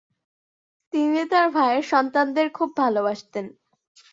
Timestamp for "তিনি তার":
0.93-1.47